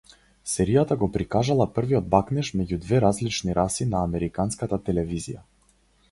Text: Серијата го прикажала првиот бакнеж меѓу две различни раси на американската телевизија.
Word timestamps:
Серијата 0.51 0.95
го 1.01 1.09
прикажала 1.17 1.67
првиот 1.75 2.07
бакнеж 2.15 2.49
меѓу 2.61 2.79
две 2.85 3.01
различни 3.05 3.55
раси 3.59 3.87
на 3.91 4.01
американската 4.09 4.81
телевизија. 4.89 5.45